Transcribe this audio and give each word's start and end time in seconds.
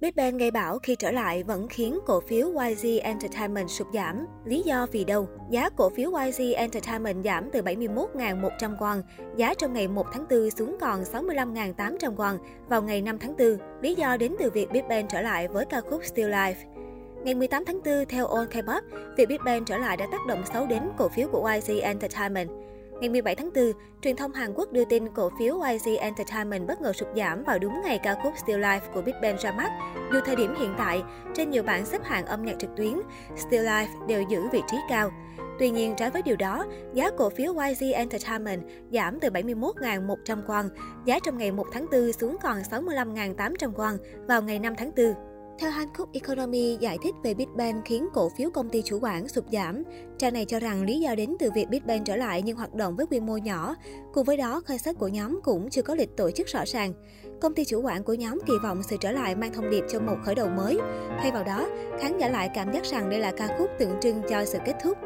Big 0.00 0.10
Bang 0.16 0.38
gây 0.38 0.50
bão 0.50 0.78
khi 0.78 0.96
trở 0.96 1.10
lại 1.10 1.42
vẫn 1.42 1.68
khiến 1.68 1.98
cổ 2.06 2.20
phiếu 2.20 2.48
YG 2.48 3.00
Entertainment 3.02 3.70
sụt 3.70 3.86
giảm. 3.94 4.26
Lý 4.44 4.62
do 4.62 4.86
vì 4.92 5.04
đâu? 5.04 5.28
Giá 5.50 5.70
cổ 5.70 5.90
phiếu 5.90 6.10
YG 6.10 6.52
Entertainment 6.54 7.24
giảm 7.24 7.50
từ 7.52 7.62
71.100 7.62 8.76
won, 8.76 9.02
giá 9.36 9.54
trong 9.54 9.72
ngày 9.72 9.88
1 9.88 10.06
tháng 10.12 10.24
4 10.30 10.50
xuống 10.50 10.76
còn 10.80 11.02
65.800 11.02 12.16
won 12.16 12.38
vào 12.68 12.82
ngày 12.82 13.02
5 13.02 13.18
tháng 13.18 13.36
4. 13.36 13.58
Lý 13.82 13.94
do 13.94 14.16
đến 14.16 14.34
từ 14.38 14.50
việc 14.50 14.70
Big 14.72 14.88
Bang 14.88 15.08
trở 15.08 15.20
lại 15.20 15.48
với 15.48 15.64
ca 15.64 15.80
khúc 15.80 16.04
Still 16.04 16.32
Life. 16.32 16.54
Ngày 17.24 17.34
18 17.34 17.64
tháng 17.64 17.80
4, 17.84 18.04
theo 18.08 18.26
All 18.26 18.46
K-pop, 18.48 18.82
việc 19.16 19.28
Big 19.28 19.44
Bang 19.44 19.64
trở 19.64 19.78
lại 19.78 19.96
đã 19.96 20.06
tác 20.12 20.26
động 20.28 20.42
xấu 20.52 20.66
đến 20.66 20.82
cổ 20.98 21.08
phiếu 21.08 21.28
của 21.28 21.50
YG 21.54 21.80
Entertainment. 21.80 22.50
Ngày 23.00 23.08
17 23.08 23.34
tháng 23.34 23.50
4, 23.54 23.72
truyền 24.02 24.16
thông 24.16 24.32
Hàn 24.32 24.52
Quốc 24.54 24.72
đưa 24.72 24.84
tin 24.84 25.08
cổ 25.14 25.30
phiếu 25.38 25.54
YG 25.60 25.96
Entertainment 26.00 26.66
bất 26.66 26.80
ngờ 26.80 26.92
sụt 26.92 27.08
giảm 27.16 27.44
vào 27.44 27.58
đúng 27.58 27.80
ngày 27.84 27.98
ca 28.02 28.14
khúc 28.22 28.34
Still 28.38 28.64
Life 28.64 28.80
của 28.94 29.02
Big 29.02 29.14
Bang 29.22 29.36
ra 29.36 29.52
mắt. 29.52 29.70
Dù 30.12 30.20
thời 30.24 30.36
điểm 30.36 30.54
hiện 30.58 30.74
tại, 30.78 31.02
trên 31.34 31.50
nhiều 31.50 31.62
bảng 31.62 31.86
xếp 31.86 32.04
hạng 32.04 32.26
âm 32.26 32.44
nhạc 32.44 32.58
trực 32.58 32.70
tuyến, 32.76 33.00
Still 33.36 33.66
Life 33.66 34.06
đều 34.06 34.22
giữ 34.22 34.48
vị 34.52 34.62
trí 34.70 34.76
cao. 34.88 35.10
Tuy 35.58 35.70
nhiên, 35.70 35.94
trái 35.96 36.10
với 36.10 36.22
điều 36.22 36.36
đó, 36.36 36.66
giá 36.94 37.10
cổ 37.18 37.30
phiếu 37.30 37.52
YG 37.52 37.92
Entertainment 37.94 38.62
giảm 38.92 39.20
từ 39.20 39.28
71.100 39.28 40.44
won, 40.46 40.68
giá 41.04 41.18
trong 41.24 41.38
ngày 41.38 41.52
1 41.52 41.66
tháng 41.72 41.86
4 41.92 42.12
xuống 42.12 42.36
còn 42.42 42.58
65.800 42.58 43.72
won 43.72 43.96
vào 44.28 44.42
ngày 44.42 44.58
5 44.58 44.74
tháng 44.76 44.90
4. 44.96 45.29
Theo 45.60 45.70
Hankook 45.70 46.12
Economy 46.12 46.76
giải 46.80 46.98
thích 47.02 47.14
về 47.22 47.34
Big 47.34 47.56
Bang 47.56 47.82
khiến 47.84 48.08
cổ 48.14 48.28
phiếu 48.28 48.50
công 48.50 48.68
ty 48.68 48.82
chủ 48.82 48.98
quản 49.02 49.28
sụt 49.28 49.44
giảm, 49.52 49.82
trang 50.18 50.34
này 50.34 50.44
cho 50.44 50.60
rằng 50.60 50.82
lý 50.82 51.00
do 51.00 51.14
đến 51.14 51.36
từ 51.38 51.50
việc 51.54 51.68
Big 51.68 51.86
Bang 51.86 52.04
trở 52.04 52.16
lại 52.16 52.42
nhưng 52.42 52.56
hoạt 52.56 52.74
động 52.74 52.96
với 52.96 53.06
quy 53.06 53.20
mô 53.20 53.36
nhỏ. 53.36 53.74
Cùng 54.12 54.24
với 54.24 54.36
đó, 54.36 54.60
khơi 54.60 54.78
sách 54.78 54.96
của 54.98 55.08
nhóm 55.08 55.40
cũng 55.42 55.70
chưa 55.70 55.82
có 55.82 55.94
lịch 55.94 56.16
tổ 56.16 56.30
chức 56.30 56.46
rõ 56.46 56.64
ràng. 56.66 56.92
Công 57.40 57.54
ty 57.54 57.64
chủ 57.64 57.82
quản 57.82 58.04
của 58.04 58.14
nhóm 58.14 58.38
kỳ 58.46 58.52
vọng 58.62 58.82
sự 58.82 58.96
trở 59.00 59.10
lại 59.10 59.34
mang 59.34 59.52
thông 59.52 59.70
điệp 59.70 59.84
cho 59.88 60.00
một 60.00 60.16
khởi 60.24 60.34
đầu 60.34 60.48
mới. 60.48 60.78
Thay 61.18 61.30
vào 61.30 61.44
đó, 61.44 61.68
khán 62.00 62.18
giả 62.18 62.28
lại 62.28 62.50
cảm 62.54 62.72
giác 62.72 62.84
rằng 62.84 63.10
đây 63.10 63.20
là 63.20 63.32
ca 63.36 63.56
khúc 63.58 63.70
tượng 63.78 64.00
trưng 64.00 64.22
cho 64.28 64.44
sự 64.44 64.58
kết 64.66 64.74
thúc. 64.82 64.98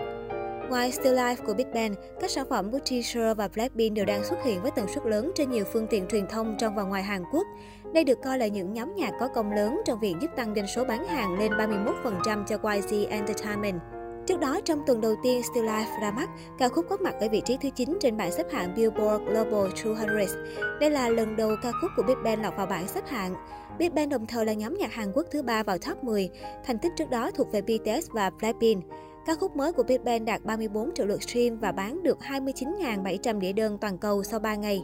Ngoài 0.68 0.92
Still 0.92 1.18
Life 1.18 1.36
của 1.46 1.54
Big 1.54 1.66
Bang, 1.74 1.94
các 2.20 2.30
sản 2.30 2.46
phẩm 2.50 2.70
của 2.72 2.78
T-shirt 2.78 3.34
và 3.34 3.48
Blackpink 3.48 3.96
đều 3.96 4.04
đang 4.04 4.24
xuất 4.24 4.44
hiện 4.44 4.62
với 4.62 4.70
tần 4.70 4.86
suất 4.88 5.06
lớn 5.06 5.32
trên 5.34 5.50
nhiều 5.50 5.64
phương 5.72 5.86
tiện 5.86 6.06
truyền 6.06 6.26
thông 6.26 6.56
trong 6.58 6.74
và 6.74 6.82
ngoài 6.82 7.02
Hàn 7.02 7.22
Quốc. 7.32 7.46
Đây 7.94 8.04
được 8.04 8.18
coi 8.24 8.38
là 8.38 8.46
những 8.46 8.72
nhóm 8.72 8.94
nhạc 8.94 9.12
có 9.20 9.28
công 9.28 9.52
lớn 9.52 9.80
trong 9.84 10.00
việc 10.00 10.14
giúp 10.20 10.30
tăng 10.36 10.54
doanh 10.54 10.66
số 10.66 10.84
bán 10.84 11.04
hàng 11.04 11.38
lên 11.38 11.52
31% 11.52 12.44
cho 12.44 12.58
YG 12.70 13.08
Entertainment. 13.08 13.80
Trước 14.26 14.40
đó, 14.40 14.60
trong 14.64 14.82
tuần 14.86 15.00
đầu 15.00 15.14
tiên 15.22 15.42
Still 15.42 15.68
Life 15.68 16.00
ra 16.00 16.10
mắt, 16.10 16.28
ca 16.58 16.68
khúc 16.68 16.86
có 16.88 16.96
mặt 16.96 17.14
ở 17.20 17.28
vị 17.28 17.42
trí 17.44 17.56
thứ 17.62 17.68
9 17.70 17.98
trên 18.00 18.16
bảng 18.16 18.32
xếp 18.32 18.46
hạng 18.52 18.74
Billboard 18.74 19.24
Global 19.24 19.96
200. 19.96 20.44
Đây 20.80 20.90
là 20.90 21.08
lần 21.08 21.36
đầu 21.36 21.50
ca 21.62 21.72
khúc 21.80 21.90
của 21.96 22.02
Big 22.02 22.22
Bang 22.24 22.42
lọt 22.42 22.56
vào 22.56 22.66
bảng 22.66 22.88
xếp 22.88 23.06
hạng. 23.06 23.34
Big 23.78 23.94
Bang 23.94 24.08
đồng 24.08 24.26
thời 24.26 24.46
là 24.46 24.52
nhóm 24.52 24.74
nhạc 24.78 24.92
Hàn 24.92 25.12
Quốc 25.12 25.26
thứ 25.30 25.42
ba 25.42 25.62
vào 25.62 25.78
top 25.78 26.04
10, 26.04 26.30
thành 26.64 26.78
tích 26.78 26.92
trước 26.96 27.10
đó 27.10 27.30
thuộc 27.30 27.52
về 27.52 27.62
BTS 27.62 28.10
và 28.10 28.30
Blackpink. 28.30 28.84
Ca 29.26 29.34
khúc 29.34 29.56
mới 29.56 29.72
của 29.72 29.82
Big 29.82 30.04
Bang 30.04 30.24
đạt 30.24 30.44
34 30.44 30.94
triệu 30.94 31.06
lượt 31.06 31.22
stream 31.22 31.58
và 31.58 31.72
bán 31.72 32.02
được 32.02 32.18
29.700 32.20 33.40
đĩa 33.40 33.52
đơn 33.52 33.78
toàn 33.80 33.98
cầu 33.98 34.22
sau 34.22 34.40
3 34.40 34.54
ngày. 34.54 34.82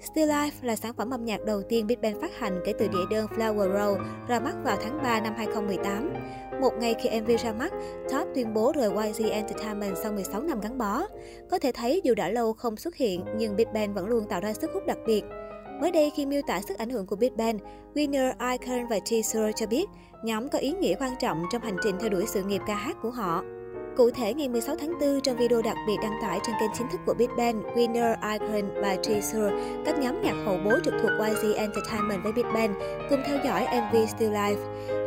Still 0.00 0.30
Life 0.30 0.50
là 0.62 0.76
sản 0.76 0.94
phẩm 0.94 1.10
âm 1.10 1.24
nhạc 1.24 1.44
đầu 1.44 1.62
tiên 1.62 1.86
Big 1.86 2.00
Bang 2.00 2.20
phát 2.20 2.38
hành 2.38 2.60
kể 2.64 2.72
từ 2.78 2.88
đĩa 2.88 3.06
đơn 3.10 3.26
Flower 3.26 3.72
Road 3.72 4.00
ra 4.28 4.40
mắt 4.40 4.54
vào 4.64 4.76
tháng 4.82 5.02
3 5.02 5.20
năm 5.20 5.34
2018. 5.36 6.14
Một 6.60 6.72
ngày 6.80 6.94
khi 7.02 7.20
MV 7.20 7.30
ra 7.44 7.52
mắt, 7.52 7.72
Top 8.12 8.28
tuyên 8.34 8.54
bố 8.54 8.72
rời 8.76 8.90
YG 8.90 9.30
Entertainment 9.30 9.96
sau 10.02 10.12
16 10.12 10.42
năm 10.42 10.60
gắn 10.60 10.78
bó. 10.78 11.02
Có 11.50 11.58
thể 11.58 11.72
thấy 11.72 12.00
dù 12.04 12.14
đã 12.14 12.28
lâu 12.28 12.52
không 12.52 12.76
xuất 12.76 12.96
hiện, 12.96 13.24
nhưng 13.36 13.56
Big 13.56 13.72
Bang 13.74 13.94
vẫn 13.94 14.06
luôn 14.06 14.24
tạo 14.28 14.40
ra 14.40 14.52
sức 14.52 14.70
hút 14.74 14.86
đặc 14.86 14.98
biệt. 15.06 15.22
Mới 15.80 15.90
đây 15.90 16.10
khi 16.16 16.26
miêu 16.26 16.42
tả 16.46 16.60
sức 16.60 16.78
ảnh 16.78 16.90
hưởng 16.90 17.06
của 17.06 17.16
Big 17.16 17.36
Bang, 17.36 17.58
Winner, 17.94 18.32
Icon 18.50 18.86
và 18.90 18.98
Teaser 19.10 19.54
cho 19.56 19.66
biết 19.66 19.86
nhóm 20.24 20.48
có 20.48 20.58
ý 20.58 20.72
nghĩa 20.72 20.94
quan 21.00 21.12
trọng 21.20 21.44
trong 21.52 21.62
hành 21.62 21.76
trình 21.82 21.96
theo 22.00 22.10
đuổi 22.10 22.24
sự 22.26 22.42
nghiệp 22.42 22.60
ca 22.66 22.74
hát 22.74 22.96
của 23.02 23.10
họ. 23.10 23.42
Cụ 23.96 24.10
thể, 24.10 24.34
ngày 24.34 24.48
16 24.48 24.76
tháng 24.76 24.98
4, 25.00 25.20
trong 25.20 25.36
video 25.36 25.62
đặc 25.62 25.76
biệt 25.86 25.96
đăng 26.02 26.18
tải 26.22 26.40
trên 26.46 26.54
kênh 26.60 26.70
chính 26.78 26.88
thức 26.88 27.00
của 27.06 27.14
Big 27.14 27.28
Bang, 27.36 27.62
Winner, 27.62 28.16
Icon 28.32 28.82
và 28.82 28.96
Jisoo, 29.02 29.50
các 29.84 29.98
nhóm 29.98 30.22
nhạc 30.22 30.34
hậu 30.44 30.58
bối 30.64 30.80
trực 30.84 30.94
thuộc 31.02 31.10
YG 31.10 31.54
Entertainment 31.56 32.22
với 32.22 32.32
Big 32.32 32.52
Bang 32.54 32.74
cùng 33.10 33.20
theo 33.26 33.38
dõi 33.44 33.66
MV 33.72 33.96
Still 34.08 34.32
Life. 34.32 34.56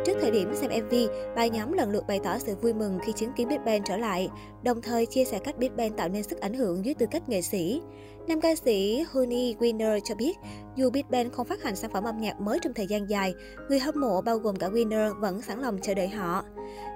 Trước 0.06 0.12
thời 0.20 0.30
điểm 0.30 0.54
xem 0.54 0.70
MV, 0.70 0.94
ba 1.36 1.46
nhóm 1.46 1.72
lần 1.72 1.92
lượt 1.92 2.06
bày 2.06 2.20
tỏ 2.24 2.38
sự 2.38 2.54
vui 2.62 2.72
mừng 2.72 2.98
khi 3.02 3.12
chứng 3.12 3.32
kiến 3.32 3.48
Big 3.48 3.64
Bang 3.64 3.82
trở 3.84 3.96
lại, 3.96 4.28
đồng 4.62 4.82
thời 4.82 5.06
chia 5.06 5.24
sẻ 5.24 5.38
cách 5.38 5.58
Big 5.58 5.76
Bang 5.76 5.92
tạo 5.96 6.08
nên 6.08 6.22
sức 6.22 6.40
ảnh 6.40 6.54
hưởng 6.54 6.84
dưới 6.84 6.94
tư 6.94 7.06
cách 7.10 7.28
nghệ 7.28 7.42
sĩ. 7.42 7.82
Nam 8.28 8.40
ca 8.40 8.54
sĩ 8.54 9.04
Honey 9.10 9.54
Winner 9.54 10.00
cho 10.04 10.14
biết, 10.14 10.38
dù 10.76 10.90
Big 10.90 11.04
Bang 11.10 11.30
không 11.30 11.46
phát 11.46 11.62
hành 11.62 11.76
sản 11.76 11.90
phẩm 11.92 12.04
âm 12.04 12.20
nhạc 12.20 12.40
mới 12.40 12.58
trong 12.62 12.74
thời 12.74 12.86
gian 12.86 13.10
dài, 13.10 13.34
người 13.68 13.78
hâm 13.78 14.00
mộ 14.00 14.20
bao 14.20 14.38
gồm 14.38 14.56
cả 14.56 14.68
Winner 14.68 15.20
vẫn 15.20 15.42
sẵn 15.42 15.60
lòng 15.60 15.78
chờ 15.82 15.94
đợi 15.94 16.08
họ. 16.08 16.44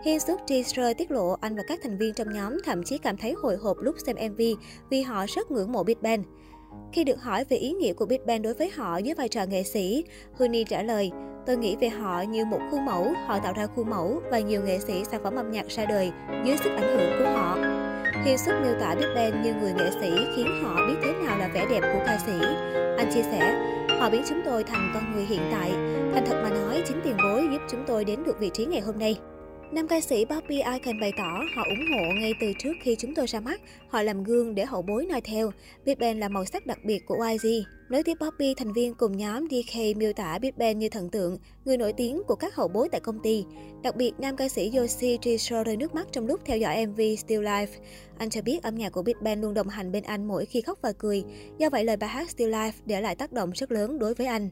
Hiên 0.05 0.21
xuất 0.21 0.41
Teaser 0.49 0.97
tiết 0.99 1.11
lộ 1.11 1.37
anh 1.41 1.57
và 1.57 1.63
các 1.67 1.81
thành 1.83 1.99
viên 1.99 2.15
trong 2.15 2.33
nhóm 2.33 2.57
thậm 2.65 2.83
chí 2.83 2.99
cảm 2.99 3.17
thấy 3.17 3.35
hồi 3.43 3.57
hộp 3.57 3.77
lúc 3.81 3.97
xem 4.07 4.17
MV 4.33 4.41
vì 4.91 5.03
họ 5.03 5.25
rất 5.29 5.51
ngưỡng 5.51 5.73
mộ 5.73 5.85
Big 5.85 5.97
Bang. 6.03 6.23
Khi 6.93 7.05
được 7.05 7.23
hỏi 7.23 7.45
về 7.45 7.57
ý 7.57 7.73
nghĩa 7.73 7.93
của 7.93 8.07
Big 8.07 8.27
Bang 8.27 8.43
đối 8.43 8.55
với 8.55 8.71
họ 8.71 8.99
dưới 8.99 9.15
vai 9.15 9.29
trò 9.29 9.45
nghệ 9.45 9.63
sĩ, 9.63 10.05
Huni 10.39 10.65
trả 10.65 10.83
lời, 10.83 11.11
Tôi 11.47 11.57
nghĩ 11.57 11.77
về 11.81 11.89
họ 11.89 12.23
như 12.23 12.45
một 12.45 12.59
khuôn 12.71 12.85
mẫu, 12.85 13.13
họ 13.27 13.39
tạo 13.39 13.53
ra 13.57 13.67
khuôn 13.67 13.91
mẫu 13.91 14.23
và 14.31 14.39
nhiều 14.39 14.63
nghệ 14.63 14.79
sĩ 14.79 15.05
sản 15.05 15.23
phẩm 15.23 15.35
âm 15.37 15.51
nhạc 15.51 15.69
ra 15.69 15.85
đời 15.85 16.13
dưới 16.45 16.57
sức 16.57 16.71
ảnh 16.71 16.97
hưởng 16.97 17.19
của 17.19 17.31
họ. 17.31 17.59
Hiên 18.25 18.39
xuất 18.39 18.53
miêu 18.63 18.75
tả 18.81 18.95
Big 18.95 19.07
Bang 19.15 19.43
như 19.43 19.55
người 19.55 19.73
nghệ 19.73 19.91
sĩ 20.01 20.11
khiến 20.37 20.47
họ 20.63 20.87
biết 20.87 20.95
thế 21.05 21.13
nào 21.13 21.39
là 21.39 21.49
vẻ 21.55 21.67
đẹp 21.71 21.81
của 21.81 22.05
ca 22.07 22.19
sĩ. 22.27 22.33
Anh 22.99 23.11
chia 23.15 23.23
sẻ, 23.23 23.55
họ 24.01 24.11
biến 24.11 24.23
chúng 24.29 24.41
tôi 24.45 24.65
thành 24.65 24.91
con 24.95 25.13
người 25.13 25.25
hiện 25.25 25.43
tại. 25.53 25.71
Thành 26.15 26.25
thật 26.27 26.41
mà 26.43 26.51
nói, 26.51 26.83
chính 26.89 27.01
tiền 27.05 27.17
bối 27.17 27.49
giúp 27.53 27.63
chúng 27.71 27.85
tôi 27.87 28.05
đến 28.05 28.25
được 28.25 28.39
vị 28.39 28.51
trí 28.55 28.67
ngày 28.67 28.81
hôm 28.81 28.99
nay. 28.99 29.17
Nam 29.73 29.89
ca 29.89 30.01
sĩ 30.01 30.25
Bobby 30.25 30.57
Icon 30.57 31.01
bày 31.01 31.13
tỏ 31.17 31.45
họ 31.57 31.63
ủng 31.65 31.87
hộ 31.91 32.21
ngay 32.21 32.35
từ 32.41 32.53
trước 32.59 32.73
khi 32.83 32.97
chúng 32.99 33.15
tôi 33.15 33.27
ra 33.27 33.41
mắt, 33.41 33.61
họ 33.89 34.03
làm 34.03 34.25
gương 34.25 34.55
để 34.55 34.65
hậu 34.65 34.83
bối 34.83 35.07
noi 35.07 35.21
theo. 35.21 35.51
Big 35.85 35.99
Bang 35.99 36.19
là 36.19 36.29
màu 36.29 36.45
sắc 36.45 36.67
đặc 36.67 36.79
biệt 36.85 37.07
của 37.07 37.27
YG. 37.31 37.49
Nói 37.89 38.03
tiếp 38.03 38.17
Bobby, 38.21 38.55
thành 38.55 38.73
viên 38.73 38.95
cùng 38.95 39.17
nhóm 39.17 39.49
DK 39.51 39.97
miêu 39.97 40.13
tả 40.13 40.39
Big 40.39 40.51
Bang 40.57 40.79
như 40.79 40.89
thần 40.89 41.11
tượng, 41.11 41.39
người 41.65 41.77
nổi 41.77 41.93
tiếng 41.93 42.23
của 42.27 42.35
các 42.35 42.55
hậu 42.55 42.69
bối 42.69 42.89
tại 42.93 43.01
công 43.01 43.19
ty. 43.23 43.45
Đặc 43.83 43.97
biệt, 43.97 44.13
nam 44.19 44.37
ca 44.37 44.49
sĩ 44.49 44.73
Yoshi 44.77 45.19
Jisoo 45.19 45.65
rơi 45.65 45.77
nước 45.77 45.95
mắt 45.95 46.07
trong 46.13 46.27
lúc 46.27 46.41
theo 46.45 46.59
dõi 46.59 46.87
MV 46.87 47.01
Still 47.19 47.47
Life. 47.47 47.67
Anh 48.19 48.31
cho 48.31 48.43
biết 48.43 48.63
âm 48.63 48.75
nhạc 48.75 48.91
của 48.91 49.03
Big 49.03 49.17
Bang 49.21 49.41
luôn 49.41 49.55
đồng 49.55 49.69
hành 49.69 49.93
bên 49.93 50.03
anh 50.03 50.25
mỗi 50.25 50.47
khi 50.47 50.61
khóc 50.61 50.79
và 50.83 50.93
cười. 50.93 51.25
Do 51.59 51.71
vậy, 51.71 51.85
lời 51.85 51.97
bài 51.97 52.11
hát 52.11 52.31
Still 52.31 52.55
Life 52.55 52.73
để 52.87 53.01
lại 53.01 53.15
tác 53.15 53.33
động 53.33 53.51
rất 53.55 53.73
lớn 53.73 53.99
đối 53.99 54.15
với 54.15 54.27
anh. 54.27 54.51